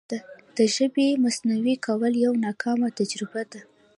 د 0.55 0.57
ژبې 0.75 1.07
مصنوعي 1.23 1.75
کول 1.85 2.13
یوه 2.25 2.37
ناکامه 2.45 2.89
تجربه 2.99 3.41
ده. 3.51 3.61